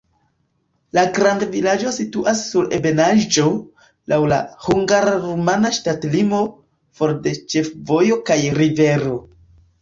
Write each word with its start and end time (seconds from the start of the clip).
La 0.97 1.01
grandvilaĝo 1.17 1.91
situas 1.97 2.39
sur 2.53 2.69
ebenaĵo, 2.77 3.43
laŭ 4.13 4.19
la 4.31 4.39
hungara-rumana 4.69 5.71
ŝtatlimo, 5.77 6.41
for 7.01 7.15
de 7.29 7.35
ĉefvojo 7.57 8.19
kaj 8.33 8.41
rivero. 8.59 9.15